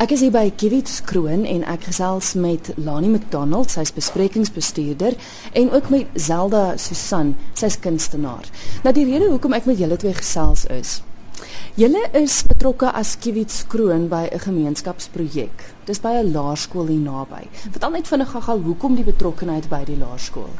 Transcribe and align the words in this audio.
Ek 0.00 0.14
is 0.14 0.22
hier 0.24 0.32
by 0.32 0.46
Kiwits 0.56 1.02
Kroon 1.04 1.42
en 1.44 1.60
ek 1.68 1.82
gesels 1.90 2.30
met 2.40 2.70
Lani 2.80 3.10
McDonald, 3.10 3.68
sy's 3.68 3.90
besprekingsbestuurder 3.92 5.12
en 5.60 5.68
ook 5.76 5.90
met 5.92 6.14
Zelda 6.16 6.62
Susan, 6.80 7.34
sy's 7.52 7.76
kunstenaar. 7.84 8.48
Nou 8.80 8.94
die 8.96 9.04
rede 9.10 9.28
hoekom 9.28 9.52
ek 9.58 9.68
met 9.68 9.76
julle 9.76 10.00
twee 10.00 10.16
gesels 10.16 10.64
is 10.72 11.02
Julle 11.76 12.00
is 12.16 12.40
betrokke 12.48 12.88
as 12.96 13.12
Kiwits 13.20 13.66
Kroon 13.68 14.08
by 14.08 14.24
'n 14.32 14.40
gemeenskapsprojek. 14.40 15.64
Dis 15.84 16.00
by 16.00 16.16
'n 16.16 16.32
laerskool 16.32 16.86
hier 16.86 17.04
naby. 17.04 17.48
Vertel 17.70 17.90
net 17.90 18.08
vinnig 18.08 18.30
gou 18.30 18.58
hoekom 18.62 18.94
die 18.94 19.04
betrokkeheid 19.04 19.68
by 19.68 19.84
die 19.84 19.96
laerskool. 19.96 20.50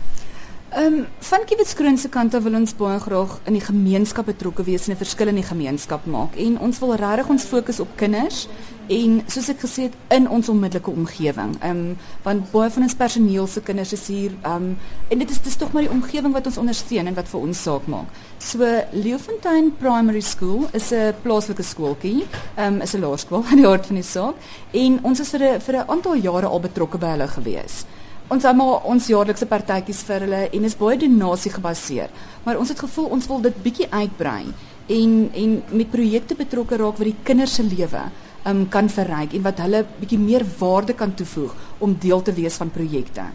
Ehm 0.70 0.94
um, 0.94 1.06
van 1.18 1.44
Kiewits 1.44 1.74
Kroon 1.74 1.98
se 1.98 2.08
kant 2.08 2.34
af 2.34 2.42
wil 2.42 2.54
ons 2.54 2.72
baie 2.78 2.98
graag 3.02 3.32
in 3.50 3.56
die 3.56 3.62
gemeenskap 3.64 4.28
betrokke 4.30 4.62
wees 4.62 4.84
en 4.86 4.92
'n 4.94 5.02
verskil 5.02 5.28
in 5.28 5.34
die 5.34 5.48
gemeenskap 5.48 6.06
maak. 6.06 6.36
En 6.36 6.60
ons 6.60 6.78
wil 6.78 6.94
regtig 6.94 7.28
ons 7.28 7.42
fokus 7.42 7.80
op 7.80 7.88
kinders 7.96 8.46
en 8.88 9.22
soos 9.26 9.48
ek 9.48 9.60
gesê 9.60 9.82
het 9.82 9.94
in 10.08 10.28
ons 10.28 10.48
onmiddellike 10.48 10.90
omgewing. 10.90 11.56
Ehm 11.60 11.76
um, 11.76 11.96
want 12.22 12.50
baie 12.52 12.70
van 12.70 12.82
ons 12.82 12.94
personeel 12.94 13.46
se 13.46 13.60
kinders 13.60 13.92
is 13.92 14.06
hier 14.06 14.30
ehm 14.42 14.54
um, 14.54 14.78
en 15.08 15.18
dit 15.18 15.30
is 15.30 15.40
dis 15.40 15.56
tog 15.56 15.72
maar 15.72 15.82
die 15.82 15.90
omgewing 15.90 16.32
wat 16.32 16.46
ons 16.46 16.58
ondersteun 16.58 17.06
en 17.06 17.14
wat 17.14 17.28
vir 17.28 17.40
ons 17.40 17.62
saak 17.62 17.86
maak. 17.86 18.06
So 18.38 18.58
Leeufontein 18.92 19.76
Primary 19.76 20.20
School 20.20 20.68
is 20.72 20.92
'n 20.92 21.14
plaaslike 21.22 21.62
skooltjie. 21.62 22.26
Ehm 22.56 22.74
um, 22.74 22.80
is 22.80 22.94
'n 22.94 23.00
laerskool 23.00 23.44
aan 23.50 23.56
die 23.56 23.66
hart 23.66 23.86
van 23.86 23.96
die 23.96 24.04
saak 24.04 24.34
en 24.70 24.98
ons 25.02 25.20
is 25.20 25.30
vir 25.30 25.42
'n 25.42 25.60
vir 25.60 25.74
'n 25.76 25.88
aantal 25.88 26.14
jare 26.14 26.46
al 26.46 26.60
betrokke 26.60 26.98
by 26.98 27.06
hulle 27.06 27.28
gewees 27.28 27.84
ons 28.30 28.46
het 28.46 28.56
maar 28.56 28.86
ons 28.86 29.06
jaarlikse 29.10 29.46
partytjies 29.50 30.02
vir 30.06 30.24
hulle 30.26 30.40
en 30.54 30.66
is 30.68 30.76
baie 30.78 30.98
donasie 31.02 31.50
gebaseer. 31.50 32.10
Maar 32.44 32.60
ons 32.62 32.70
het 32.70 32.78
gevoel 32.78 33.10
ons 33.16 33.26
wil 33.30 33.42
dit 33.46 33.62
bietjie 33.64 33.88
uitbrei 33.90 34.44
en 34.90 35.16
en 35.42 35.56
met 35.70 35.90
projekte 35.90 36.36
betrokke 36.38 36.78
raak 36.78 36.98
wat 37.02 37.10
die 37.10 37.24
kinders 37.26 37.58
se 37.58 37.66
lewe 37.66 38.04
um, 38.46 38.64
kan 38.68 38.88
verryk 38.88 39.34
en 39.34 39.44
wat 39.46 39.62
hulle 39.64 39.84
bietjie 39.98 40.20
meer 40.22 40.46
waarde 40.60 40.94
kan 40.94 41.14
toevoeg 41.14 41.54
om 41.78 41.98
deel 41.98 42.22
te 42.22 42.34
wees 42.38 42.58
van 42.62 42.70
projekte. 42.70 43.26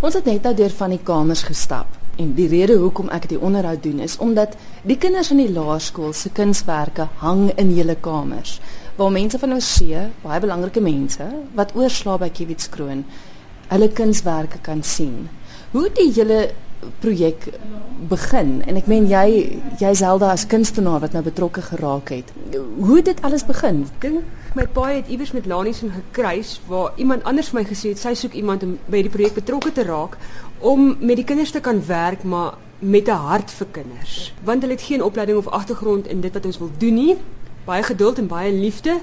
Ons 0.00 0.14
het 0.14 0.28
net 0.30 0.44
nou 0.46 0.54
deur 0.54 0.74
van 0.80 0.94
die 0.94 1.04
kamers 1.04 1.44
gestap 1.44 1.96
en 2.18 2.32
die 2.34 2.48
rede 2.50 2.78
hoekom 2.80 3.10
ek 3.14 3.28
die 3.30 3.38
onderhoud 3.38 3.82
doen 3.82 4.00
is 4.02 4.16
omdat 4.24 4.56
die 4.88 4.98
kinders 4.98 5.30
in 5.34 5.42
die 5.42 5.52
laerskool 5.52 6.12
se 6.16 6.32
kunswerke 6.34 7.08
hang 7.20 7.48
in 7.56 7.76
julle 7.76 7.94
kamers 8.02 8.58
waar 8.98 9.12
mense 9.14 9.38
van 9.38 9.54
ons 9.54 9.66
see, 9.76 9.98
baie 10.24 10.40
belangrike 10.42 10.82
mense 10.82 11.26
wat 11.54 11.76
oorslaap 11.78 12.24
by 12.24 12.32
Kiewits 12.34 12.70
Kroon 12.72 13.04
hulle 13.68 13.88
kunswerke 13.88 14.58
kan 14.62 14.82
sien. 14.82 15.28
Hoe 15.72 15.88
die 15.94 16.12
hele 16.12 16.50
projek 17.00 17.48
begin 18.08 18.60
en 18.70 18.76
ek 18.78 18.86
meen 18.90 19.08
jy 19.10 19.60
jy 19.80 19.90
Zelda 19.98 20.30
as 20.30 20.46
kunstenaar 20.46 21.02
wat 21.02 21.14
nou 21.16 21.22
betrokke 21.26 21.62
geraak 21.62 22.12
het. 22.14 22.30
Hoe 22.54 23.00
dit 23.02 23.22
alles 23.26 23.44
begin? 23.46 23.86
Dink 24.02 24.22
my 24.56 24.66
pa 24.74 24.86
het 24.94 25.10
iewers 25.12 25.34
met 25.34 25.46
Lani 25.46 25.72
se 25.74 25.90
gekruis 25.90 26.60
waar 26.68 26.92
iemand 26.96 27.26
anders 27.28 27.50
vir 27.50 27.60
my 27.60 27.66
gesê 27.68 27.92
het 27.92 28.02
sy 28.02 28.14
soek 28.14 28.38
iemand 28.38 28.62
om 28.62 28.78
by 28.86 29.02
die 29.02 29.12
projek 29.12 29.34
betrokke 29.40 29.72
te 29.74 29.84
raak 29.88 30.16
om 30.58 30.94
met 31.00 31.18
die 31.18 31.26
kinders 31.26 31.52
te 31.54 31.62
kan 31.62 31.82
werk 31.86 32.22
maar 32.22 32.54
met 32.78 33.08
'n 33.08 33.10
hart 33.10 33.50
vir 33.50 33.66
kinders. 33.70 34.32
Want 34.44 34.62
hulle 34.62 34.74
het 34.74 34.82
geen 34.82 35.02
opleiding 35.02 35.38
of 35.38 35.48
agtergrond 35.48 36.06
in 36.06 36.20
dit 36.20 36.32
wat 36.32 36.44
ons 36.44 36.58
wil 36.58 36.70
doen 36.78 36.94
nie. 36.94 37.16
Baie 37.64 37.82
geduld 37.82 38.18
en 38.18 38.26
baie 38.26 38.52
liefde. 38.52 39.00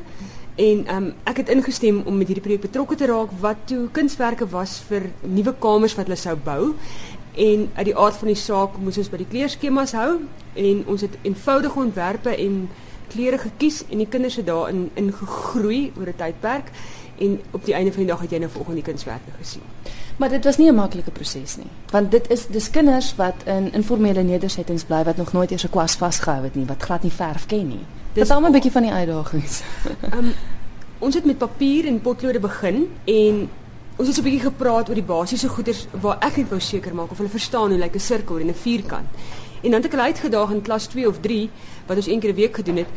En 0.56 0.96
um, 0.96 1.08
ek 1.28 1.42
het 1.42 1.50
ingestem 1.52 2.02
om 2.08 2.18
met 2.18 2.28
hierdie 2.28 2.44
projek 2.44 2.62
betrokke 2.62 2.96
te 2.96 3.10
raak 3.12 3.34
wat 3.44 3.66
toe 3.68 3.90
kunswerke 3.92 4.48
was 4.48 4.78
vir 4.88 5.10
nuwe 5.22 5.52
kamers 5.60 5.96
wat 6.00 6.08
hulle 6.08 6.20
sou 6.20 6.36
bou. 6.40 6.74
En 7.36 7.66
uit 7.74 7.86
die 7.86 7.98
aard 7.98 8.16
van 8.16 8.32
die 8.32 8.40
saak 8.40 8.78
moes 8.80 8.98
ons 8.98 9.12
by 9.12 9.20
die 9.20 9.28
kleurskemas 9.28 9.92
hou 10.00 10.22
en 10.56 10.84
ons 10.88 11.04
het 11.04 11.18
eenvoudige 11.28 11.80
ontwerpe 11.80 12.32
en 12.32 12.70
kleure 13.12 13.38
gekies 13.38 13.84
en 13.90 14.00
die 14.00 14.08
kinders 14.08 14.40
het 14.40 14.48
daarin 14.48 14.88
ingegroei 14.96 15.92
oor 16.00 16.08
'n 16.08 16.16
tydperk 16.18 16.72
en 17.20 17.40
op 17.52 17.66
die 17.66 17.74
einde 17.74 17.92
van 17.92 18.04
die 18.04 18.12
dag 18.12 18.22
het 18.22 18.32
jy 18.32 18.40
nou 18.40 18.50
volgende 18.52 18.82
die 18.82 18.92
kunswerke 18.92 19.32
gesien. 19.38 19.62
Maar 20.18 20.30
dit 20.30 20.44
was 20.44 20.58
nie 20.58 20.72
'n 20.72 20.76
maklike 20.76 21.12
proses 21.12 21.58
nie, 21.58 21.72
want 21.92 22.12
dit 22.12 22.30
is 22.30 22.48
dis 22.48 22.70
kinders 22.70 23.16
wat 23.16 23.36
in 23.46 23.74
informele 23.74 24.24
nedersettings 24.24 24.84
bly 24.84 25.04
wat 25.04 25.18
nog 25.18 25.34
nooit 25.34 25.52
eers 25.52 25.66
'n 25.66 25.70
kwas 25.70 25.96
vasgehou 25.96 26.44
het 26.44 26.56
nie, 26.56 26.66
wat 26.66 26.84
glad 26.84 27.04
nie 27.04 27.12
verf 27.12 27.46
ken 27.46 27.68
nie. 27.68 27.86
Dis 28.16 28.30
al 28.32 28.46
'n 28.46 28.52
bietjie 28.52 28.72
van 28.72 28.82
die 28.82 28.92
uitdagings. 28.92 29.62
um, 30.16 30.32
ons 31.06 31.16
het 31.16 31.26
met 31.26 31.38
papier 31.38 31.86
en 31.86 32.02
potlode 32.02 32.40
begin 32.40 32.88
en 33.04 33.50
ons 33.96 34.08
het 34.08 34.16
so 34.16 34.22
'n 34.22 34.24
bietjie 34.24 34.46
gepraat 34.46 34.88
oor 34.90 34.96
die 34.96 35.04
basiese 35.04 35.50
goeders 35.50 35.88
waar 35.92 36.18
ek 36.24 36.38
net 36.38 36.50
wou 36.50 36.60
seker 36.60 36.96
maak 36.96 37.12
of 37.12 37.18
hulle 37.18 37.30
verstaan 37.30 37.70
hoe 37.70 37.80
lyk 37.80 37.96
'n 37.96 38.00
sirkel 38.00 38.40
en 38.40 38.48
'n 38.48 38.54
vierkant. 38.54 39.08
En 39.64 39.72
dan 39.72 39.82
het 39.82 39.86
ek 39.86 39.92
hulle 39.92 40.08
uitgedaag 40.08 40.52
in 40.52 40.62
klas 40.62 40.88
2 40.88 41.08
of 41.08 41.20
3 41.20 41.50
wat 41.88 41.98
ons 41.98 42.08
een 42.08 42.20
keer 42.20 42.32
'n 42.32 42.36
week 42.36 42.56
gedoen 42.56 42.78
het 42.78 42.88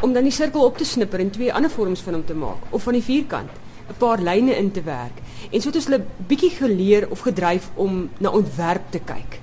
om 0.00 0.12
dan 0.12 0.22
die 0.22 0.32
sirkel 0.32 0.64
op 0.64 0.76
te 0.78 0.84
snipper 0.84 1.20
en 1.20 1.30
twee 1.30 1.52
ander 1.52 1.70
vorms 1.70 2.00
van 2.00 2.12
hom 2.12 2.24
te 2.24 2.34
maak 2.34 2.62
of 2.70 2.82
van 2.82 2.92
die 2.92 3.02
vierkant 3.02 3.50
'n 3.88 3.98
paar 3.98 4.18
lyne 4.18 4.56
in 4.56 4.72
te 4.72 4.82
werk. 4.82 5.22
En 5.50 5.60
so 5.60 5.68
het 5.68 5.76
ons 5.76 5.86
hulle 5.86 6.04
bietjie 6.26 6.50
geleer 6.50 7.06
of 7.10 7.20
gedryf 7.20 7.70
om 7.74 8.10
na 8.18 8.30
ontwerp 8.30 8.90
te 8.90 8.98
kyk. 8.98 9.40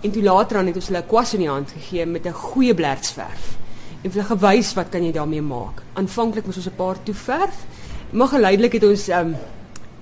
En 0.00 0.10
toe 0.10 0.22
later 0.22 0.56
aan 0.56 0.66
het 0.66 0.74
ons 0.74 0.86
hulle 0.88 1.02
'n 1.02 1.06
kwas 1.06 1.34
in 1.34 1.40
die 1.40 1.48
hand 1.48 1.70
gegee 1.70 2.06
met 2.06 2.26
'n 2.26 2.32
goeie 2.32 2.74
blerdsverf. 2.74 3.57
En 4.02 4.10
hulle 4.10 4.24
gewys 4.24 4.74
wat 4.74 4.88
kan 4.88 5.04
jy 5.04 5.12
daarmee 5.12 5.42
maak. 5.42 5.82
Aanvanklik 5.98 6.46
moes 6.46 6.56
ons 6.56 6.68
'n 6.68 6.76
paar 6.76 7.02
toeverf, 7.02 7.56
maar 8.10 8.28
geleidelik 8.28 8.72
het 8.72 8.84
ons 8.84 9.08
'n 9.08 9.12
um, 9.12 9.36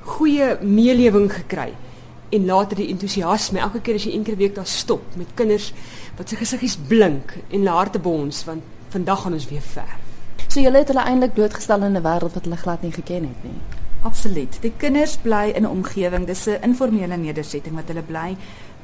goeie 0.01 0.57
meelewing 0.61 1.33
gekry. 1.33 1.73
En 2.29 2.45
later 2.45 2.77
die 2.77 2.89
entoesiasme. 2.89 3.59
Elke 3.59 3.81
keer 3.81 3.95
as 3.95 4.05
jy 4.05 4.13
een 4.13 4.23
keer 4.23 4.35
'n 4.35 4.39
week 4.39 4.55
daar 4.55 4.67
stop 4.67 5.03
met 5.17 5.27
kinders 5.35 5.73
wat 6.17 6.29
se 6.29 6.37
gesiggies 6.37 6.77
blink 6.77 7.37
en 7.51 7.59
hulle 7.59 7.71
harte 7.71 7.99
bons 7.99 8.45
want 8.45 8.63
vandag 8.89 9.23
gaan 9.23 9.33
ons 9.33 9.49
weer 9.49 9.61
verf. 9.61 10.01
So 10.49 10.61
julle 10.61 10.79
het 10.79 10.89
hulle 10.89 11.05
eintlik 11.05 11.35
blootgestel 11.35 11.83
in 11.83 11.97
'n 11.97 12.03
wêreld 12.03 12.35
wat 12.35 12.45
hulle 12.45 12.57
glad 12.57 12.83
nie 12.83 12.93
geken 12.93 13.23
het 13.29 13.43
nie. 13.45 13.61
Absoluut. 14.03 14.59
Die 14.61 14.73
kinders 14.77 15.17
bly 15.17 15.53
in 15.55 15.63
'n 15.63 15.71
omgewing, 15.71 16.27
dis 16.27 16.47
'n 16.47 16.63
informele 16.63 17.17
nedersetting 17.17 17.75
wat 17.75 17.89
hulle 17.89 18.03
bly. 18.03 18.37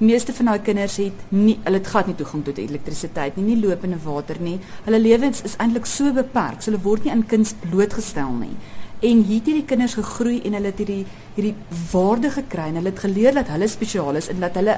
Meeste 0.02 0.32
van 0.34 0.48
daai 0.50 0.64
kinders 0.66 0.96
het 0.98 1.18
nie 1.30 1.60
hulle 1.62 1.78
het 1.78 1.86
gat 1.92 2.08
nie 2.10 2.16
toegang 2.18 2.40
tot 2.42 2.56
elektrisiteit 2.58 3.36
nie, 3.38 3.52
nie 3.52 3.60
lopende 3.62 4.00
water 4.02 4.40
nie. 4.42 4.56
Hulle 4.82 4.98
lewens 4.98 5.44
is 5.46 5.54
eintlik 5.62 5.86
so 5.86 6.10
beperk, 6.16 6.58
so 6.58 6.72
hulle 6.72 6.80
word 6.82 7.04
nie 7.06 7.12
aan 7.14 7.22
kuns 7.30 7.52
blootgestel 7.60 8.32
nie. 8.40 8.56
En 8.98 9.20
hier 9.28 9.38
het 9.38 9.50
hierdie 9.52 9.68
kinders 9.70 9.94
gegroei 9.94 10.40
en 10.42 10.56
hulle 10.58 10.72
het 10.72 10.82
hierdie 10.82 11.04
hierdie 11.36 11.54
waarde 11.92 12.32
gekry 12.34 12.66
en 12.72 12.80
hulle 12.80 12.90
het 12.90 13.04
geleer 13.04 13.38
dat 13.38 13.52
hulle 13.54 13.68
spesiaal 13.70 14.18
is 14.18 14.30
en 14.32 14.42
dat 14.42 14.58
hulle 14.58 14.74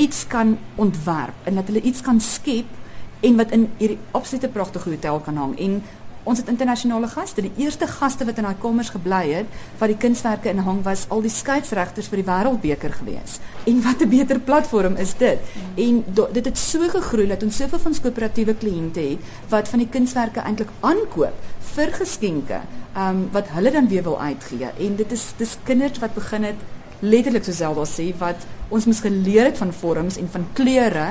iets 0.00 0.24
kan 0.32 0.56
ontwerp 0.80 1.44
en 1.44 1.60
dat 1.60 1.68
hulle 1.68 1.84
iets 1.92 2.00
kan 2.00 2.20
skep 2.24 2.80
en 3.28 3.36
wat 3.42 3.52
in 3.52 3.68
hierdie 3.76 4.00
absolute 4.16 4.48
pragtige 4.56 4.94
hotel 4.94 5.20
kan 5.20 5.36
hang 5.36 5.52
en 5.60 5.82
ons 6.24 6.38
het 6.38 6.48
internasionale 6.48 7.08
gaste. 7.08 7.42
Die 7.42 7.64
eerste 7.64 7.86
gaste 7.86 8.26
wat 8.28 8.38
in 8.38 8.46
daai 8.46 8.58
kamers 8.62 8.92
gebly 8.94 9.22
het, 9.32 9.46
wat 9.78 9.90
die 9.92 9.98
kunswerke 9.98 10.50
in 10.52 10.62
hang 10.66 10.82
was, 10.86 11.06
al 11.08 11.22
die 11.24 11.32
skeieregters 11.32 12.10
vir 12.12 12.22
die 12.22 12.28
wêreldbeker 12.28 12.94
gewees. 13.00 13.40
En 13.66 13.82
wat 13.82 14.02
'n 14.02 14.08
beter 14.08 14.40
platform 14.40 14.96
is 14.96 15.14
dit? 15.16 15.38
En 15.76 16.04
do, 16.06 16.28
dit 16.32 16.44
het 16.44 16.58
so 16.58 16.88
gegroei 16.88 17.26
dat 17.26 17.42
ons 17.42 17.56
soveel 17.56 17.78
van 17.78 17.94
koöperatiewe 18.02 18.54
kliënte 18.54 19.00
het 19.00 19.18
wat 19.48 19.68
van 19.68 19.78
die 19.78 19.88
kunswerke 19.88 20.40
eintlik 20.40 20.70
aankoop 20.80 21.34
vir 21.74 21.92
geskenke, 21.92 22.60
ehm 22.94 23.08
um, 23.08 23.28
wat 23.32 23.48
hulle 23.48 23.70
dan 23.70 23.88
weer 23.88 24.02
wil 24.02 24.20
uitgee. 24.20 24.68
En 24.78 24.96
dit 24.96 25.12
is 25.12 25.32
dis 25.36 25.56
kinders 25.64 25.98
wat 25.98 26.14
begin 26.14 26.44
het 26.44 26.60
letterlik 27.00 27.44
soos 27.44 27.56
Zelda 27.56 27.84
sê 27.88 28.12
wat 28.18 28.46
ons 28.68 28.86
moes 28.86 29.00
geleer 29.00 29.44
het 29.50 29.58
van 29.58 29.72
vorms 29.72 30.16
en 30.16 30.28
van 30.30 30.46
kleure 30.52 31.06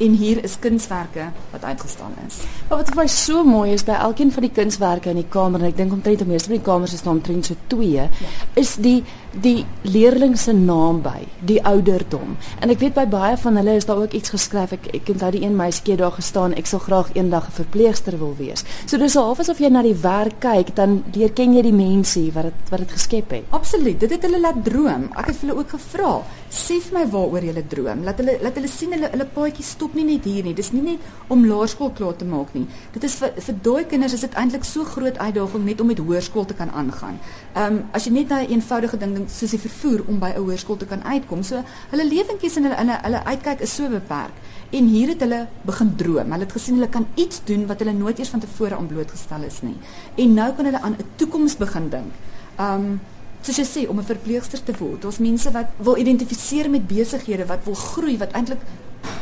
en 0.00 0.16
hier 0.16 0.44
is 0.44 0.58
kunswerke 0.58 1.28
wat 1.50 1.64
uitgestaan 1.64 2.14
is. 2.26 2.40
Maar 2.68 2.78
wat 2.78 2.88
vir 2.92 3.02
my 3.02 3.06
so 3.12 3.44
mooi 3.44 3.72
is 3.72 3.84
by 3.84 3.98
elkeen 4.00 4.32
van 4.32 4.46
die 4.46 4.52
kunswerke 4.56 5.12
in 5.12 5.20
die 5.20 5.28
kamer 5.28 5.60
en 5.60 5.68
ek 5.68 5.76
dink 5.76 5.92
omtrent 5.92 6.22
die 6.22 6.28
meeste 6.28 6.48
van 6.48 6.56
die 6.56 6.66
kamers 6.66 6.94
is 6.96 7.04
daar 7.04 7.12
omtrent 7.12 7.50
so 7.50 7.56
2 7.74 7.90
ja. 7.90 8.08
is 8.54 8.76
die 8.80 9.02
die 9.32 9.64
leerling 9.82 10.38
se 10.38 10.52
naam 10.52 11.00
by, 11.02 11.22
die 11.46 11.60
ouderdom. 11.66 12.36
En 12.60 12.72
ek 12.72 12.80
weet 12.82 12.94
by 12.96 13.06
baie 13.10 13.36
van 13.38 13.56
hulle 13.60 13.76
is 13.78 13.86
daar 13.86 14.02
ook 14.02 14.14
iets 14.16 14.32
geskryf. 14.34 14.74
Ek 14.76 14.88
ek 15.00 15.12
onthou 15.14 15.30
die 15.34 15.42
een 15.44 15.56
meisietjie 15.56 15.96
daar 16.00 16.14
gestaan, 16.16 16.54
ek 16.58 16.66
sal 16.66 16.82
graag 16.82 17.12
eendag 17.14 17.48
'n 17.48 17.58
verpleegster 17.62 18.18
wil 18.18 18.34
wees. 18.38 18.64
So 18.86 18.98
dis 18.98 19.14
half 19.14 19.38
asof 19.40 19.58
jy 19.58 19.68
na 19.68 19.82
die 19.82 19.94
werk 19.94 20.40
kyk, 20.40 20.74
dan 20.74 21.04
leer 21.14 21.30
ken 21.32 21.54
jy 21.54 21.62
die 21.62 21.72
mense 21.72 22.32
wat 22.32 22.42
dit 22.42 22.70
wat 22.70 22.78
dit 22.80 22.92
geskep 22.92 23.30
het. 23.30 23.44
Absoluut. 23.50 24.00
Dit 24.00 24.10
het 24.10 24.22
hulle 24.22 24.40
laat 24.40 24.64
droom. 24.64 25.10
Ek 25.16 25.26
het 25.26 25.40
hulle 25.40 25.56
ook 25.56 25.68
gevra, 25.68 26.22
sê 26.50 26.80
vir 26.80 26.98
my 26.98 27.06
waaroor 27.06 27.44
jy 27.44 27.62
droom. 27.68 28.04
Laat 28.04 28.18
hulle 28.18 28.38
laat 28.42 28.54
hulle 28.54 28.68
sien 28.68 28.92
hulle 28.92 29.08
hulle 29.10 29.26
paadjie 29.34 29.64
stop 29.64 29.94
nie 29.94 30.04
net 30.04 30.24
hier 30.24 30.44
nie. 30.44 30.54
Dis 30.54 30.72
nie 30.72 30.82
net 30.82 30.98
om 31.28 31.46
laerskool 31.46 31.90
klaar 31.90 32.16
te 32.16 32.24
maak 32.24 32.54
nie. 32.54 32.66
Dit 32.92 33.04
is 33.04 33.14
vir 33.14 33.32
vir 33.36 33.54
daai 33.62 33.84
kinders 33.84 34.12
is 34.12 34.20
dit 34.20 34.34
eintlik 34.34 34.64
so 34.64 34.84
groot 34.84 35.18
uitdaging 35.18 35.64
net 35.64 35.80
om 35.80 35.86
met 35.86 35.98
hoërskool 35.98 36.46
te 36.46 36.54
kan 36.54 36.70
aangaan. 36.70 37.18
Ehm 37.54 37.66
um, 37.66 37.82
as 37.92 38.04
jy 38.04 38.12
net 38.12 38.30
'n 38.30 38.50
eenvoudige 38.50 38.98
ding 38.98 39.19
soos 39.28 39.50
die 39.50 39.60
vervoer 39.60 40.04
om 40.08 40.18
by 40.18 40.30
'n 40.34 40.42
hoërskool 40.42 40.76
te 40.76 40.86
kan 40.86 41.02
uitkom. 41.04 41.42
So 41.42 41.62
hulle 41.90 42.04
lewentjies 42.04 42.56
en 42.56 42.64
hulle 42.64 42.76
hulle 42.76 42.98
hulle 43.02 43.24
uitkyk 43.24 43.60
is 43.60 43.74
so 43.74 43.88
beperk. 43.88 44.32
En 44.70 44.86
hier 44.86 45.08
het 45.08 45.20
hulle 45.20 45.48
begin 45.62 45.96
droom. 45.96 46.32
Hulle 46.32 46.44
het 46.44 46.52
gesien 46.52 46.74
hulle 46.74 46.88
kan 46.88 47.06
iets 47.14 47.40
doen 47.44 47.66
wat 47.66 47.78
hulle 47.78 47.92
nooit 47.92 48.18
eers 48.18 48.28
van 48.28 48.40
tevore 48.40 48.76
aan 48.76 48.86
blootgestel 48.86 49.42
is 49.42 49.62
nie. 49.62 49.76
En 50.14 50.34
nou 50.34 50.52
kan 50.52 50.64
hulle 50.64 50.80
aan 50.80 50.96
'n 50.98 51.04
toekoms 51.16 51.56
begin 51.56 51.88
dink. 51.88 52.12
Um, 52.60 53.00
soos 53.42 53.56
jy 53.56 53.64
sê 53.64 53.88
om 53.88 53.98
'n 53.98 54.04
verpleegster 54.04 54.62
te 54.62 54.72
word. 54.78 55.04
Ons 55.04 55.18
mense 55.18 55.50
wat 55.50 55.66
wil 55.76 55.96
identifiseer 55.96 56.70
met 56.70 56.86
besighede 56.86 57.46
wat 57.46 57.64
wil 57.64 57.74
groei, 57.74 58.18
wat 58.18 58.32
eintlik 58.32 58.60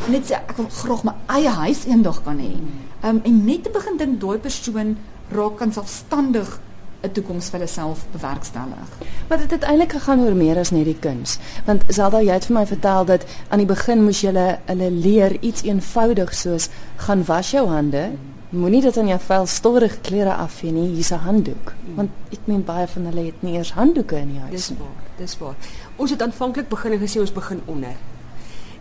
net 0.08 0.26
sê 0.26 0.34
ek 0.34 0.56
wil 0.56 0.68
graag 0.68 1.04
my 1.04 1.14
eie 1.26 1.48
huis 1.48 1.84
eendag 1.86 2.22
kan 2.24 2.38
hê. 2.38 2.56
Um, 3.04 3.20
en 3.24 3.44
net 3.44 3.62
te 3.62 3.70
begin 3.70 3.96
dink 3.96 4.20
daai 4.20 4.38
persoon 4.38 4.96
raak 5.30 5.56
kan 5.56 5.72
selfstandig 5.72 6.60
'n 7.02 7.12
toekoms 7.12 7.48
vir 7.50 7.58
hulle 7.58 7.70
self 7.70 8.06
bewerkstellig. 8.12 8.88
Maar 9.28 9.38
dit 9.38 9.50
het 9.50 9.62
eintlik 9.62 9.92
gegaan 9.92 10.20
oor 10.20 10.34
meer 10.34 10.58
as 10.58 10.70
net 10.70 10.84
die 10.84 10.98
kuns. 10.98 11.38
Want 11.64 11.82
Zelda, 11.88 12.20
jy 12.20 12.32
het 12.32 12.46
vir 12.46 12.54
my 12.54 12.66
vertel 12.66 13.04
dat 13.04 13.24
aan 13.48 13.58
die 13.58 13.66
begin 13.66 14.04
moes 14.04 14.20
jy 14.20 14.32
hulle 14.66 14.90
leer 14.90 15.36
iets 15.40 15.62
eenvoudig 15.62 16.34
soos 16.34 16.68
gaan 16.96 17.24
was 17.24 17.50
jou 17.50 17.68
hande. 17.68 18.10
Moenie 18.50 18.80
dit 18.80 18.96
aan 18.98 19.06
jou 19.06 19.20
vuil 19.20 19.46
stowwerige 19.46 20.00
klere 20.00 20.34
afvee 20.34 20.72
nie. 20.72 20.88
Hier's 20.94 21.10
'n 21.12 21.14
handdoek. 21.18 21.72
Want 21.94 22.10
ek 22.32 22.38
meen 22.44 22.64
baie 22.64 22.86
van 22.86 23.04
hulle 23.04 23.24
het 23.24 23.42
nie 23.42 23.54
eers 23.54 23.72
handdoeke 23.72 24.16
in 24.16 24.28
die 24.32 24.40
huis 24.40 24.50
Dis 24.50 24.68
nie. 24.70 24.78
waar, 24.78 25.02
dis 25.16 25.38
waar. 25.38 25.54
Ons 25.96 26.10
het 26.10 26.22
aanvanklik 26.22 26.68
begin 26.68 26.92
en 26.92 26.98
gesê 26.98 27.20
ons 27.20 27.32
begin 27.32 27.60
onder. 27.64 27.96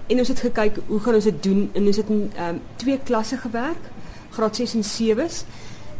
En 0.07 0.17
ons 0.17 0.27
het 0.27 0.39
gekyk 0.39 0.79
hoe 0.87 0.99
gaan 0.99 1.13
ons 1.13 1.23
dit 1.23 1.43
doen 1.43 1.69
en 1.73 1.85
ons 1.85 1.95
het 1.95 2.09
in 2.09 2.31
um, 2.39 2.61
twee 2.75 2.99
klasse 3.03 3.37
gewerk, 3.37 3.91
graad 4.29 4.55
6 4.55 4.73
en 4.73 4.83
7s. 4.83 5.43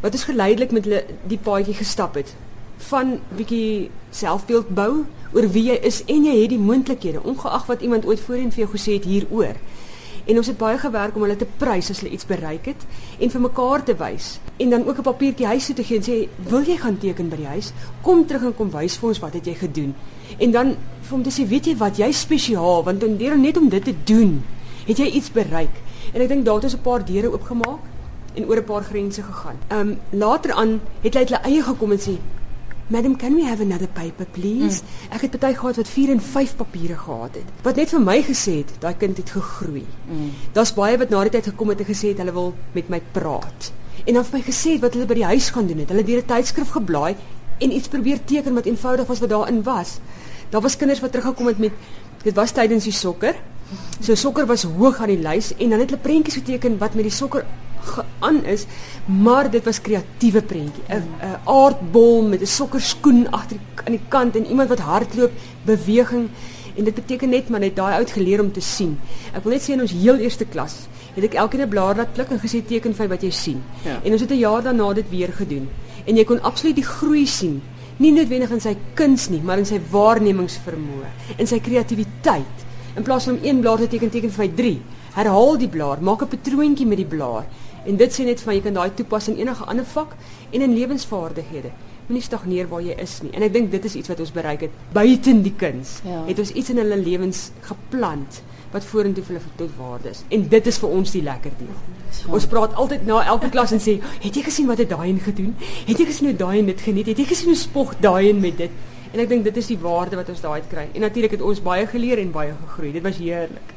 Wat 0.02 0.14
ons 0.14 0.28
geleidelik 0.30 0.72
met 0.72 0.86
hulle 0.86 1.06
die 1.26 1.40
paadjie 1.42 1.74
gestap 1.74 2.16
het 2.20 2.36
van 2.88 3.16
bietjie 3.34 3.90
selfbeeld 4.14 4.70
bou 4.78 4.92
oor 5.34 5.48
wie 5.50 5.64
jy 5.72 5.78
is 5.90 6.04
en 6.06 6.28
jy 6.28 6.36
het 6.44 6.52
die 6.54 6.62
moontlikhede 6.62 7.24
ongeag 7.26 7.66
wat 7.66 7.82
iemand 7.82 8.06
ooit 8.06 8.22
voorheen 8.22 8.52
vir 8.54 8.66
jou 8.66 8.70
gesê 8.76 9.00
het 9.00 9.08
hieroor. 9.10 9.58
En 10.28 10.38
ons 10.38 10.48
het 10.52 10.58
baie 10.60 10.78
gewerk 10.78 11.16
om 11.16 11.24
hulle 11.26 11.40
te 11.40 11.48
prys 11.58 11.90
as 11.90 12.04
hulle 12.04 12.14
iets 12.14 12.28
bereik 12.30 12.68
het 12.70 12.86
en 13.18 13.32
vir 13.34 13.44
mekaar 13.48 13.84
te 13.88 13.96
wys. 13.98 14.38
En 14.62 14.70
dan 14.70 14.86
ook 14.86 15.00
'n 15.00 15.08
papiertjie 15.10 15.48
huis 15.48 15.66
toe 15.66 15.76
te 15.76 15.84
gee 15.84 15.98
en 15.98 16.04
sê, 16.04 16.30
"Wil 16.50 16.62
jy 16.62 16.78
gaan 16.78 16.98
teken 16.98 17.30
by 17.30 17.36
die 17.36 17.46
huis? 17.46 17.72
Kom 18.02 18.26
terug 18.26 18.44
en 18.44 18.56
kom 18.56 18.70
wys 18.72 18.98
vir 18.98 19.10
ons 19.10 19.20
wat 19.20 19.34
het 19.34 19.46
jy 19.46 19.54
gedoen." 19.54 19.96
En 20.38 20.52
dan 20.52 20.76
vir 21.02 21.12
hom 21.12 21.24
te 21.24 21.42
sê, 21.42 21.48
"Weet 21.48 21.66
jy 21.66 21.78
wat, 21.78 21.98
jy's 21.98 22.20
spesiaal 22.20 22.84
want 22.84 23.20
deur 23.20 23.38
net 23.38 23.58
om 23.58 23.70
dit 23.70 23.84
te 23.84 23.96
doen, 24.04 24.44
het 24.86 24.98
jy 24.98 25.06
iets 25.06 25.32
bereik." 25.32 25.82
En 26.14 26.22
ek 26.22 26.28
dink 26.28 26.46
daar 26.46 26.56
het 26.56 26.64
ons 26.64 26.74
'n 26.74 26.82
paar 26.82 27.06
deure 27.06 27.32
oopgemaak 27.32 27.97
en 28.38 28.46
oor 28.46 28.62
'n 28.62 28.64
paar 28.64 28.84
grense 28.84 29.22
gegaan. 29.24 29.58
Um, 29.72 29.98
later 30.10 30.54
aan 30.54 30.82
het 31.02 31.16
uit 31.16 31.30
hulle 31.30 31.42
eie 31.42 31.64
gekom 31.64 31.92
en 31.92 32.00
sê, 32.00 32.16
Madam, 32.88 33.18
can 33.18 33.36
we 33.36 33.44
have 33.44 33.62
another 33.62 33.88
paper 33.88 34.26
please? 34.32 34.82
Mm. 34.82 35.16
Ek 35.16 35.22
het 35.22 35.40
party 35.40 35.58
gehad 35.60 35.76
wat 35.76 35.88
4 35.88 36.10
en 36.10 36.22
5 36.22 36.56
papiere 36.56 36.96
gehad 36.96 37.36
het. 37.36 37.50
Wat 37.64 37.76
net 37.76 37.90
vir 37.92 38.00
my 38.00 38.22
gesê 38.24 38.54
het, 38.62 38.70
daai 38.80 38.94
kind 38.96 39.18
het 39.18 39.30
gegroei. 39.30 39.84
Mm. 40.08 40.30
Daar's 40.56 40.72
baie 40.74 40.98
wat 40.98 41.10
na 41.12 41.26
die 41.28 41.34
tyd 41.36 41.50
gekom 41.52 41.74
het 41.74 41.84
en 41.84 41.90
gesê 41.90 42.14
het 42.14 42.22
hulle 42.24 42.32
wil 42.32 42.54
met 42.72 42.88
my 42.90 43.02
praat. 43.12 43.72
En 44.06 44.14
dan 44.14 44.24
vir 44.24 44.40
my 44.40 44.44
gesê 44.46 44.78
het 44.78 44.82
wat 44.82 44.96
hulle 44.96 45.10
by 45.10 45.20
die 45.20 45.28
huis 45.34 45.50
gaan 45.50 45.68
doen 45.68 45.84
het. 45.84 45.92
Hulle 45.92 46.06
het 46.06 46.08
deur 46.08 46.24
'n 46.24 46.32
tydskrif 46.32 46.70
geblaai 46.70 47.16
en 47.58 47.72
iets 47.72 47.88
probeer 47.88 48.24
teken 48.24 48.54
wat 48.54 48.66
eenvoudig 48.66 49.08
was 49.08 49.20
wat 49.20 49.30
daarin 49.30 49.64
was. 49.64 50.00
Daar 50.50 50.62
was 50.62 50.78
kinders 50.78 51.00
wat 51.00 51.12
teruggekom 51.12 51.48
het 51.48 51.58
met 51.58 51.72
dit 52.24 52.36
was 52.36 52.52
tydens 52.52 52.84
die 52.84 52.94
sokker. 52.94 53.36
So 54.00 54.16
sokker 54.16 54.46
was 54.46 54.64
hoog 54.64 55.00
aan 55.00 55.12
die 55.12 55.22
lys 55.22 55.52
en 55.58 55.70
dan 55.70 55.80
het 55.80 55.90
hulle 55.90 56.02
prentjies 56.02 56.40
geteken 56.40 56.78
wat 56.78 56.94
met 56.94 57.04
die 57.04 57.12
sokker 57.12 57.46
aan 58.20 58.44
is, 58.46 58.66
maar 59.06 59.52
dit 59.52 59.64
was 59.64 59.82
kreatiewe 59.82 60.42
prentjie. 60.42 60.84
'n 60.90 61.04
'n 61.22 61.40
aardbol 61.44 62.22
met 62.28 62.42
'n 62.42 62.46
sokkerskoen 62.46 63.32
agter 63.32 63.58
aan 63.86 63.96
die 63.98 64.08
kant 64.08 64.36
en 64.36 64.46
iemand 64.46 64.70
wat 64.70 64.80
hardloop, 64.80 65.32
beweging 65.66 66.30
en 66.76 66.84
dit 66.84 66.94
beteken 66.94 67.30
net 67.30 67.50
maar 67.50 67.60
net 67.60 67.76
daai 67.76 67.96
oud 67.96 68.12
geleer 68.12 68.42
om 68.42 68.52
te 68.52 68.62
sien. 68.62 69.00
Ek 69.34 69.44
wil 69.44 69.54
net 69.54 69.62
sê 69.62 69.74
in 69.74 69.82
ons 69.82 69.92
heel 69.92 70.18
eerste 70.18 70.46
klas 70.46 70.88
het 71.18 71.26
ek 71.26 71.40
elkeen 71.42 71.62
'n 71.62 71.70
blaar 71.70 71.96
laat 71.96 72.14
klik 72.14 72.30
en 72.30 72.40
gesê 72.40 72.62
teken 72.66 72.94
vir 72.94 73.08
wat 73.08 73.22
jy 73.22 73.32
sien. 73.32 73.64
Ja. 73.84 74.00
En 74.04 74.12
ons 74.12 74.22
het 74.22 74.32
'n 74.32 74.38
jaar 74.38 74.62
daarna 74.62 74.94
dit 74.94 75.10
weer 75.10 75.34
gedoen. 75.34 75.70
En 76.06 76.16
jy 76.16 76.24
kon 76.24 76.42
absoluut 76.42 76.76
die 76.76 76.86
groei 76.86 77.26
sien. 77.26 77.62
Nie 77.98 78.12
noodwendig 78.12 78.52
in 78.52 78.62
sy 78.62 78.78
kuns 78.94 79.30
nie, 79.30 79.42
maar 79.42 79.58
in 79.58 79.66
sy 79.66 79.80
waarnemingsvermoë, 79.92 81.10
in 81.38 81.48
sy 81.48 81.60
kreatiwiteit. 81.60 82.66
In 82.96 83.04
plaas 83.04 83.24
van 83.24 83.34
om 83.34 83.40
een 83.44 83.60
blaar 83.60 83.78
te 83.78 83.88
teken 83.88 84.10
teken 84.10 84.32
vir 84.32 84.46
my 84.46 84.52
3, 84.56 84.82
herhaal 85.14 85.58
die 85.58 85.68
blaar, 85.68 85.98
maak 86.02 86.22
'n 86.22 86.28
patroontjie 86.28 86.86
met 86.86 86.98
die 86.98 87.06
blaar. 87.06 87.46
En 87.88 87.96
dit 87.96 88.14
sê 88.14 88.26
net 88.28 88.42
van 88.44 88.58
jy 88.58 88.64
kan 88.66 88.76
daai 88.76 88.92
toepas 89.00 89.30
in 89.32 89.38
enige 89.40 89.64
ander 89.72 89.86
vak 89.94 90.16
en 90.52 90.62
in 90.66 90.74
lewensvaardighede. 90.76 91.72
Moenie 92.08 92.24
stagneer 92.24 92.68
waar 92.72 92.84
jy 92.84 92.96
is 93.00 93.18
nie. 93.24 93.32
En 93.36 93.46
ek 93.48 93.54
dink 93.54 93.72
dit 93.72 93.86
is 93.88 93.96
iets 94.00 94.12
wat 94.12 94.20
ons 94.24 94.34
bereik 94.36 94.66
het 94.68 94.76
buiten 94.96 95.42
die 95.46 95.54
kuns. 95.56 96.00
Ja. 96.08 96.24
Het 96.28 96.40
ons 96.44 96.52
iets 96.52 96.74
in 96.74 96.82
hulle 96.84 97.00
lewens 97.00 97.50
geplant 97.68 98.42
wat 98.74 98.84
vorentoe 98.84 99.24
vir 99.24 99.38
hulle 99.38 99.56
tot 99.60 99.78
waarde 99.80 100.12
is. 100.12 100.26
En 100.36 100.44
dit 100.52 100.68
is 100.68 100.80
vir 100.84 100.96
ons 101.00 101.16
die 101.16 101.24
lekker 101.24 101.56
deel. 101.60 101.72
Ja. 101.72 102.34
Ons 102.36 102.48
praat 102.52 102.76
altyd 102.76 103.06
na 103.08 103.22
elke 103.24 103.50
klas 103.54 103.72
en 103.72 103.80
sê, 103.84 104.00
"Het 104.24 104.36
jy 104.36 104.44
gesien 104.44 104.68
wat 104.68 104.78
het 104.78 104.90
daai 104.90 105.10
een 105.10 105.20
gedoen? 105.20 105.56
Het 105.88 105.98
jy 105.98 106.06
gesien 106.06 106.28
hoe 106.28 106.36
daai 106.36 106.60
een 106.60 106.66
dit 106.66 106.82
geniet? 106.82 107.08
Het 107.08 107.18
jy 107.18 107.26
gesien 107.26 107.48
hoe 107.48 107.56
spog 107.56 107.96
daai 108.00 108.30
een 108.30 108.40
met 108.40 108.58
dit?" 108.58 108.72
En 109.14 109.22
ek 109.24 109.30
dink 109.30 109.44
dit 109.48 109.58
is 109.58 109.70
die 109.72 109.80
waarde 109.82 110.20
wat 110.20 110.30
ons 110.30 110.42
daai 110.44 110.62
kry. 110.70 110.88
En 110.94 111.06
natuurlik 111.06 111.38
het 111.38 111.42
ons 111.42 111.62
baie 111.64 111.88
geleer 111.88 112.20
en 112.22 112.32
baie 112.32 112.54
gegroei. 112.66 112.92
Dit 112.96 113.06
was 113.06 113.18
heerlik. 113.22 113.74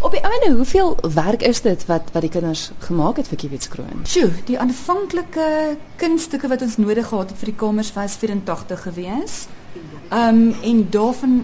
Op 0.00 0.14
die 0.14 0.20
einde, 0.20 0.52
hoeveel 0.56 0.96
werk 1.14 1.42
is 1.46 1.62
dit 1.62 1.86
wat 1.86 2.10
wat 2.12 2.26
die 2.26 2.32
kinders 2.32 2.70
gemaak 2.88 3.20
het 3.22 3.30
vir 3.30 3.42
Kiewitskroon? 3.44 4.04
Sjoe, 4.08 4.30
die 4.50 4.58
aanvanklike 4.58 5.48
kunststukke 6.02 6.50
wat 6.52 6.62
ons 6.62 6.78
nodig 6.82 7.08
gehad 7.08 7.30
het 7.30 7.38
vir 7.38 7.52
die 7.52 7.58
kamers 7.64 7.92
was 7.96 8.18
84 8.20 8.86
gewees. 8.88 9.42
Ehm 10.10 10.28
um, 10.28 10.54
en 10.62 10.86
daarvan 10.90 11.42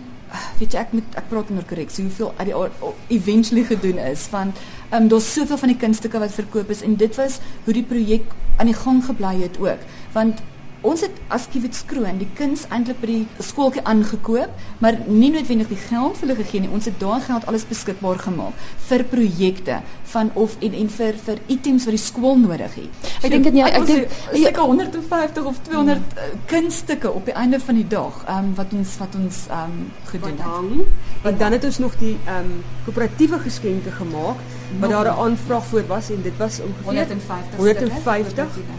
weet 0.58 0.74
jy 0.74 0.82
ek 0.82 0.92
moet 0.92 1.16
ek 1.16 1.30
praat 1.30 1.50
onder 1.52 1.64
korreksie 1.68 2.04
hoeveel 2.04 2.34
uit 2.36 2.50
die 2.50 3.16
eventually 3.16 3.64
gedoen 3.68 4.00
is 4.10 4.26
want 4.34 4.58
ehm 4.90 5.02
um, 5.02 5.08
daar's 5.08 5.32
soveel 5.32 5.60
van 5.62 5.72
die 5.72 5.80
kunststukke 5.80 6.20
wat 6.20 6.36
verkoop 6.36 6.70
is 6.74 6.82
en 6.84 6.96
dit 7.00 7.16
was 7.16 7.38
hoe 7.64 7.74
die 7.76 7.86
projek 7.92 8.34
aan 8.56 8.70
die 8.70 8.76
gang 8.76 9.00
gebly 9.04 9.34
het 9.40 9.58
ook 9.62 9.86
want 10.12 10.42
Ons 10.86 11.02
het 11.02 11.14
as 11.34 11.48
Kiewitskroon 11.50 12.20
die 12.20 12.28
kuns 12.38 12.60
eintlik 12.70 13.00
by 13.02 13.08
die 13.10 13.42
skooltjie 13.42 13.82
aangekoop, 13.88 14.52
maar 14.78 14.94
nie 15.10 15.30
noodwendig 15.34 15.72
die 15.72 15.78
geld 15.88 16.20
vir 16.20 16.28
hulle 16.28 16.36
gegee 16.38 16.62
nie. 16.62 16.70
Ons 16.70 16.86
het 16.86 17.00
daai 17.00 17.18
geld 17.24 17.46
alles 17.50 17.64
beskikbaar 17.66 18.20
gemaak 18.22 18.66
vir 18.86 19.02
projekte 19.10 19.80
van 20.12 20.30
of 20.38 20.54
en 20.62 20.76
en 20.78 20.92
vir 20.94 21.18
vir 21.24 21.40
items 21.50 21.88
wat 21.88 21.96
die 21.96 22.02
skool 22.02 22.38
nodig 22.38 22.76
het. 22.78 23.08
Ek 23.26 23.34
dink 23.34 23.48
dit 23.48 23.56
nie, 23.58 23.64
ek 23.66 23.88
dink 23.90 24.14
seker 24.30 24.70
150 24.70 25.48
of 25.50 25.58
200 25.66 26.14
uh, 26.14 26.28
kunststukke 26.52 27.10
op 27.10 27.26
die 27.26 27.34
einde 27.34 27.58
van 27.64 27.80
die 27.80 27.88
dag, 27.96 28.22
ehm 28.28 28.52
um, 28.52 28.54
wat 28.60 28.76
ons 28.78 28.94
wat 29.02 29.18
ons 29.18 29.40
ehm 29.48 29.74
um, 29.74 29.88
gedoen 30.12 30.38
het. 30.38 30.46
hang. 30.46 30.70
Want 31.26 31.42
dan 31.42 31.58
het 31.58 31.66
ons 31.66 31.80
nog 31.82 31.98
die 31.98 32.14
ehm 32.20 32.52
um, 32.52 32.62
koöperatiewe 32.86 33.42
geskenke 33.48 33.90
gemaak 33.98 34.46
wat 34.78 34.90
daar 34.90 35.10
'n 35.10 35.18
aanvraag 35.26 35.66
voor 35.66 35.86
was 35.86 36.10
en 36.10 36.22
dit 36.22 36.36
was 36.36 36.60
ongeveer 36.60 36.84
150 36.84 37.56
150 37.58 38.30
stukke. 38.30 38.78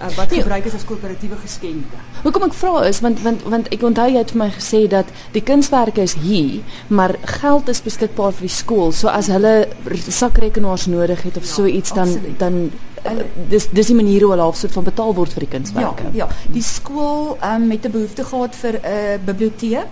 Uh, 0.00 0.08
wat 0.16 0.30
Nee. 0.30 0.40
gebruik 0.40 0.64
is 0.64 0.74
as 0.74 0.84
koöperatiewe 0.84 1.36
geskenke. 1.42 1.96
Hoekom 2.22 2.42
ek 2.42 2.54
vra 2.54 2.86
is 2.88 3.00
want 3.00 3.20
want 3.22 3.42
want 3.44 3.68
ek 3.68 3.82
onthou 3.82 4.06
jy 4.08 4.16
het 4.18 4.30
vir 4.32 4.38
my 4.38 4.50
gesê 4.50 4.88
dat 4.88 5.04
die 5.32 5.42
kunswerke 5.42 6.00
is 6.02 6.14
hier, 6.14 6.60
maar 6.88 7.16
geld 7.40 7.68
is 7.68 7.82
beskikbaar 7.82 8.32
vir 8.32 8.46
die 8.48 8.54
skool. 8.54 8.92
So 8.92 9.08
as 9.08 9.26
hulle 9.28 9.68
sakrekenaars 10.08 10.86
nodig 10.86 11.22
het 11.22 11.36
of 11.36 11.44
Ja, 11.44 11.48
so 11.54 11.66
iets 11.66 11.92
dan 11.92 12.08
absoluut. 12.08 12.38
dan 12.38 12.70
uh, 13.04 13.10
dis 13.48 13.68
dis 13.72 13.86
die 13.86 13.94
manier 13.94 14.20
hoe 14.22 14.30
hulle 14.30 14.42
half 14.42 14.56
soort 14.56 14.72
van 14.72 14.84
betaal 14.84 15.14
word 15.14 15.32
vir 15.32 15.40
die 15.40 15.48
Ja, 15.50 15.56
kunswerke. 15.58 16.02
ja, 16.12 16.28
die 16.52 16.62
skool 16.62 17.36
um, 17.42 17.66
met 17.66 17.84
'n 17.86 17.90
behoefte 17.90 18.24
gehad 18.24 18.54
vir 18.54 18.72
'n 18.72 18.84
uh, 18.84 19.18
biblioteek. 19.24 19.86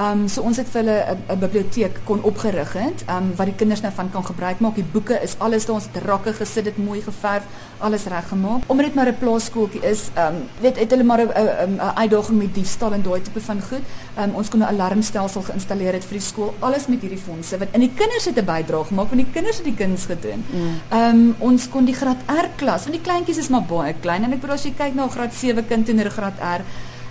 Um, 0.00 0.28
so 0.28 0.40
ons 0.42 0.56
het 0.56 0.66
vir 0.68 0.82
hulle 0.82 1.16
'n- 1.28 1.38
biblioteek 1.38 2.00
kon 2.04 2.22
opgerig 2.22 2.72
het, 2.72 3.04
um, 3.08 3.32
wat 3.36 3.46
die 3.46 3.54
kinders 3.54 3.80
nou 3.82 3.92
van 3.94 4.10
kan 4.10 4.24
gebruik 4.24 4.60
maak. 4.60 4.74
Die 4.74 4.84
boeke 4.92 5.20
is 5.22 5.34
alles 5.38 5.66
daar, 5.66 5.74
ons 5.74 5.88
het 5.92 6.02
rakke 6.04 6.32
gesit, 6.32 6.64
dit 6.64 6.76
mooi 6.78 7.00
geverf, 7.02 7.42
alles 7.78 8.04
reggemaak. 8.04 8.62
Omdat 8.66 8.86
dit 8.86 8.94
maar 8.94 9.06
'n 9.08 9.16
plaasskooltjie 9.18 9.80
is, 9.82 10.10
um, 10.16 10.34
weet 10.60 10.78
het 10.78 10.90
hulle 10.90 11.04
maar 11.04 11.20
'n 11.20 11.80
uitdaging 11.94 12.38
met 12.38 12.54
diefstal 12.54 12.92
en 12.92 13.02
daai 13.02 13.22
tipe 13.22 13.40
van 13.40 13.60
goed. 13.60 13.82
Um, 14.18 14.34
ons 14.34 14.48
kon 14.48 14.60
'n 14.60 14.64
alarmstelsel 14.64 15.42
geïnstalleer 15.42 15.92
het 15.92 16.04
vir 16.04 16.18
die 16.18 16.26
skool, 16.26 16.54
alles 16.58 16.86
met 16.86 17.00
hierdie 17.00 17.18
fondse 17.18 17.58
wat 17.58 17.68
in 17.72 17.80
die 17.80 17.92
kinders 17.94 18.24
het 18.24 18.36
'n 18.38 18.44
bydrae 18.44 18.84
gemaak 18.84 19.08
want 19.10 19.16
die 19.24 19.32
kinders 19.32 19.56
het 19.56 19.64
die 19.64 19.74
kuns 19.74 20.04
gedoen. 20.04 20.44
Ehm 20.88 21.00
um, 21.14 21.34
ons 21.38 21.68
kon 21.68 21.84
die 21.84 21.94
graad 21.94 22.16
R 22.26 22.48
klas, 22.56 22.86
want 22.86 22.96
die 22.96 23.04
kleintjies 23.04 23.38
is 23.38 23.48
maar 23.48 23.66
baie 23.68 23.94
klein 24.00 24.24
en 24.24 24.32
ek 24.32 24.40
bedoel 24.40 24.54
as 24.54 24.64
jy 24.64 24.74
kyk 24.78 24.94
na 24.94 25.04
'n 25.04 25.14
graad 25.16 25.34
7 25.34 25.66
kind 25.68 25.86
teenoor 25.86 26.06
'n 26.06 26.16
graad 26.18 26.38
R 26.40 26.62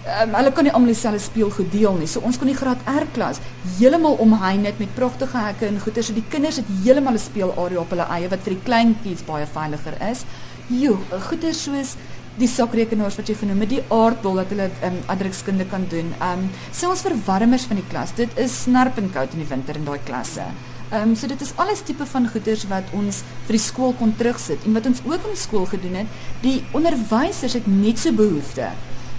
Ehm 0.02 0.30
um, 0.30 0.36
hulle 0.36 0.52
kan 0.52 0.66
nie 0.66 0.72
almal 0.74 0.90
dieselfde 0.90 1.22
speelgoed 1.22 1.68
deel 1.72 1.94
nie. 2.00 2.08
So 2.10 2.24
ons 2.26 2.38
kon 2.42 2.50
die 2.50 2.58
graad 2.58 2.80
R 2.90 3.04
klas 3.14 3.38
heeltemal 3.78 4.16
omheind 4.24 4.66
het 4.66 4.80
met 4.82 4.96
pragtige 4.98 5.38
hekke 5.38 5.68
en 5.68 5.78
goeie 5.84 6.02
so 6.02 6.16
die 6.16 6.24
kinders 6.30 6.58
het 6.58 6.72
heeltemal 6.86 7.14
'n 7.14 7.22
speelarea 7.22 7.80
op 7.80 7.94
hulle 7.94 8.08
eie 8.16 8.30
wat 8.32 8.42
vir 8.42 8.56
die 8.56 8.64
kleintjies 8.64 9.22
baie 9.28 9.46
veiliger 9.46 10.02
is. 10.10 10.26
Jo, 10.70 10.98
goeie 11.30 11.54
soos 11.54 11.96
die 12.40 12.48
sakrekenaars 12.48 13.20
wat 13.20 13.30
jy 13.30 13.36
genoem 13.36 13.62
het, 13.62 13.70
die 13.70 13.84
aardbol 13.90 14.42
dat 14.42 14.50
hulle 14.50 14.70
um, 14.84 14.98
adrukskunde 15.06 15.66
kan 15.70 15.86
doen. 15.90 16.14
Ehm 16.20 16.40
um, 16.40 16.50
selfs 16.72 17.06
verwarmers 17.06 17.70
van 17.70 17.78
die 17.78 17.90
klas. 17.90 18.16
Dit 18.16 18.30
is 18.38 18.64
snerpend 18.64 19.14
koud 19.14 19.34
in 19.34 19.46
die 19.46 19.50
winter 19.54 19.76
in 19.76 19.86
daai 19.86 20.00
klasse. 20.04 20.50
Ehm 20.92 21.10
um, 21.10 21.16
so 21.16 21.28
dit 21.28 21.42
is 21.42 21.54
alles 21.56 21.82
tipe 21.88 22.06
van 22.06 22.26
goeders 22.28 22.66
wat 22.68 22.90
ons 22.92 23.22
vir 23.48 23.56
die 23.56 23.64
skool 23.64 23.94
kon 23.96 24.10
terugsit 24.20 24.66
en 24.68 24.74
wat 24.76 24.90
ons 24.90 25.00
ook 25.08 25.28
in 25.30 25.38
skool 25.40 25.66
gedoen 25.66 25.94
het. 26.02 26.18
Die 26.44 26.58
onderwysers 26.76 27.54
het 27.56 27.68
net 27.68 28.00
so 28.00 28.12
behoefte 28.12 28.68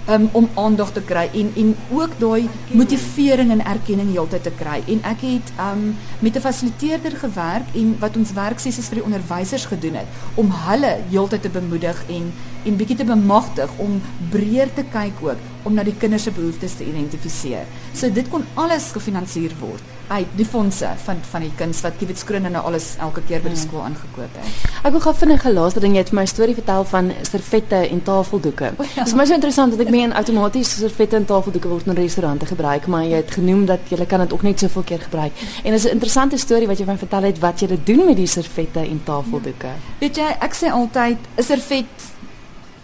um, 0.09 0.27
om 0.37 0.49
aandag 0.53 0.91
te 0.93 1.01
kry 1.01 1.23
en 1.33 1.49
en 1.57 1.71
ook 1.97 2.13
daai 2.19 2.49
motivering 2.77 3.51
en 3.55 3.63
erkenning 3.65 4.11
heeltyd 4.11 4.43
te 4.43 4.53
kry. 4.59 4.83
En 4.85 5.01
ek 5.15 5.25
het 5.25 5.49
um, 5.65 5.95
met 6.19 6.37
'n 6.37 6.45
fasiliteerder 6.45 7.17
gewerk 7.23 7.73
en 7.73 7.95
wat 7.99 8.17
ons 8.21 8.33
werksessies 8.33 8.87
vir 8.93 9.01
die 9.01 9.07
onderwysers 9.09 9.65
gedoen 9.65 9.95
het 9.95 10.07
om 10.35 10.51
hulle 10.51 10.97
heeltyd 11.09 11.41
te 11.41 11.49
bemoedig 11.49 12.03
en 12.07 12.33
en 12.65 12.77
bietjie 12.77 12.97
te 12.97 13.05
bemagtig 13.05 13.69
om 13.77 14.01
breër 14.29 14.73
te 14.73 14.85
kyk 14.91 15.17
ook 15.21 15.41
om 15.63 15.73
na 15.73 15.83
die 15.83 15.95
kinders 15.99 16.23
se 16.23 16.31
behoeftes 16.31 16.75
te 16.77 16.85
identifiseer. 16.85 17.65
So 17.93 18.09
dit 18.09 18.29
kon 18.29 18.45
alles 18.55 18.91
gefinansier 18.91 19.51
word 19.59 19.81
uit 20.07 20.27
die 20.35 20.45
fondse 20.45 20.89
van 21.05 21.17
van 21.31 21.41
die 21.41 21.51
kuns 21.57 21.81
wat 21.81 21.93
Kiewit 21.97 22.23
Kroon 22.23 22.41
nou 22.51 22.63
alles 22.65 22.95
elke 22.99 23.21
keer 23.27 23.41
by 23.41 23.49
die 23.49 23.57
Hmm. 23.57 23.67
skool 23.69 23.81
aangekoop 23.81 24.35
het. 24.35 24.67
Ek 24.83 24.91
wil 24.91 24.99
gou 24.99 25.13
vinnig 25.15 25.45
'n 25.45 25.53
laaste 25.53 25.79
ding 25.79 25.93
jy 25.93 25.97
het 25.99 26.09
vir 26.09 26.19
my 26.19 26.25
storie 26.25 26.53
vertel 26.55 26.83
van 26.85 27.11
servette 27.21 27.75
en 27.89 28.03
tafeldoeke. 28.03 28.63
Ja. 28.63 29.03
Dit 29.03 29.07
is 29.07 29.13
my 29.13 29.25
so 29.25 29.33
interessant 29.33 29.71
dat 29.71 29.79
ek 29.79 29.89
meen 29.89 30.13
outomaties 30.13 30.75
servette 30.77 31.15
en 31.15 31.25
tafeldoeke 31.25 31.67
word 31.67 31.87
in 31.87 31.93
restaurante 31.93 32.45
gebruik, 32.45 32.87
maar 32.87 33.03
jy 33.03 33.15
het 33.15 33.31
genoem 33.31 33.65
dat 33.65 33.79
jy 33.89 34.05
kan 34.05 34.19
dit 34.19 34.33
ook 34.33 34.41
net 34.43 34.59
soveel 34.59 34.83
keer 34.83 34.99
gebruik. 34.99 35.31
En 35.63 35.71
dit 35.71 35.79
is 35.79 35.85
'n 35.85 35.91
interessante 35.91 36.37
storie 36.37 36.67
wat 36.67 36.77
jy 36.77 36.85
van 36.85 36.97
vertel 36.97 37.23
het 37.23 37.39
wat 37.39 37.59
jy 37.59 37.79
doen 37.83 38.05
met 38.05 38.15
die 38.15 38.27
servette 38.27 38.79
en 38.79 39.01
tafeldoeke. 39.03 39.67
Weet 39.99 40.15
jy, 40.15 40.35
ek 40.39 40.53
sê 40.53 40.71
altyd 40.71 41.17
'n 41.37 41.43
servet 41.43 42.12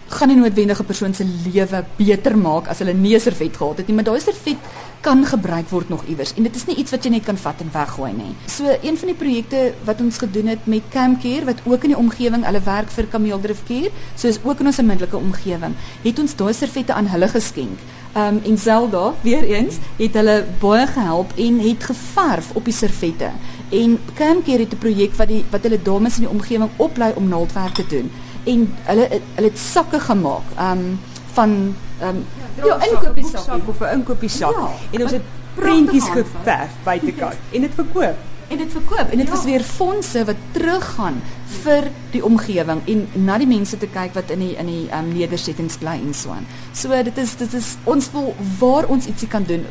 gaan 0.09 0.27
nie 0.27 0.37
noodwendig 0.37 0.79
'n 0.79 0.85
persoon 0.85 1.13
se 1.13 1.25
lewe 1.25 1.85
beter 1.97 2.37
maak 2.37 2.67
as 2.67 2.79
hulle 2.79 2.93
nie 2.93 3.15
'n 3.15 3.19
servet 3.19 3.57
gehad 3.57 3.77
het 3.77 3.87
nie, 3.87 3.95
maar 3.95 4.03
daai 4.03 4.19
servet 4.19 4.57
kan 5.01 5.25
gebruik 5.25 5.69
word 5.69 5.89
nog 5.89 6.03
iewers 6.05 6.33
en 6.35 6.43
dit 6.43 6.55
is 6.55 6.65
nie 6.65 6.75
iets 6.75 6.91
wat 6.91 7.03
jy 7.03 7.11
net 7.11 7.23
kan 7.23 7.37
vat 7.37 7.61
en 7.61 7.69
weggooi 7.73 8.11
nie. 8.13 8.33
So 8.47 8.63
een 8.81 8.97
van 8.97 9.07
die 9.07 9.15
projekte 9.15 9.73
wat 9.87 10.01
ons 10.01 10.17
gedoen 10.17 10.47
het 10.47 10.65
met 10.65 10.81
Camcare 10.89 11.45
wat 11.45 11.61
ook 11.65 11.83
in 11.83 11.93
die 11.93 11.97
omgewing, 11.97 12.43
hulle 12.45 12.61
werk 12.65 12.89
vir 12.89 13.07
Kameeldrift 13.07 13.63
Care, 13.67 13.91
so 14.15 14.27
is 14.27 14.39
ook 14.43 14.59
in 14.59 14.65
ons 14.65 14.79
onmiddellike 14.79 15.17
omgewing, 15.17 15.75
het 16.03 16.19
ons 16.19 16.35
daai 16.35 16.53
servette 16.53 16.93
aan 16.93 17.07
hulle 17.07 17.27
geskenk. 17.27 17.79
Um 18.17 18.41
en 18.43 18.57
Zelda 18.57 19.13
weer 19.21 19.43
eens 19.43 19.75
het 19.97 20.13
hulle 20.13 20.45
baie 20.59 20.87
gehelp 20.87 21.33
en 21.37 21.59
het 21.59 21.83
geverf 21.83 22.51
op 22.53 22.65
die 22.65 22.73
servette. 22.73 23.31
En 23.69 23.99
Camcare 24.15 24.59
het 24.59 24.73
'n 24.73 24.77
projek 24.77 25.13
wat 25.15 25.27
die 25.27 25.45
wat 25.49 25.63
hulle 25.63 25.81
dames 25.81 26.15
in 26.15 26.21
die 26.21 26.29
omgewing 26.31 26.69
oplei 26.77 27.13
om 27.15 27.27
naaldwerk 27.27 27.73
te 27.73 27.85
doen 27.87 28.11
en 28.43 28.65
hulle 28.83 29.07
hulle 29.09 29.47
het 29.47 29.59
sakke 29.59 29.99
gemaak 29.99 30.55
um 30.59 30.99
van 31.33 31.75
um 32.01 32.25
ja, 32.55 32.79
inkopiesakke 32.85 33.61
of 33.65 33.79
'n 33.79 33.93
inkopiesak. 33.99 34.51
Ja, 34.51 34.69
en 34.91 35.01
ons 35.01 35.11
het 35.11 35.21
prentjies 35.55 36.09
geverf 36.09 36.71
buitekant 36.83 37.37
en 37.51 37.61
dit 37.61 37.73
verkoop. 37.75 38.15
en 38.49 38.57
dit 38.57 38.71
verkoop 38.71 39.09
en 39.09 39.17
dit 39.17 39.27
ja. 39.27 39.33
was 39.33 39.43
weer 39.43 39.63
fondse 39.63 40.25
wat 40.25 40.35
teruggaan 40.51 41.21
vir 41.61 41.89
die 42.11 42.23
omgewing 42.25 42.81
en 42.85 43.07
na 43.13 43.37
die 43.37 43.47
mense 43.47 43.77
te 43.77 43.87
kyk 43.87 44.13
wat 44.13 44.29
in 44.29 44.39
die 44.39 44.55
in 44.57 44.65
die 44.65 44.89
um, 44.95 45.13
nedersettings 45.13 45.77
bly 45.77 45.97
en 46.01 46.13
so 46.13 46.29
aan. 46.29 46.47
So 46.73 47.03
dit 47.03 47.17
is 47.17 47.35
dit 47.35 47.53
is 47.53 47.75
ons 47.83 48.11
wil 48.11 48.35
waar 48.59 48.85
ons 48.85 49.05
ietsie 49.05 49.27
kan 49.27 49.43
doen 49.43 49.65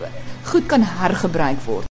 goed 0.48 0.66
kan 0.66 0.82
hergebruik 0.82 1.60
word. 1.66 1.86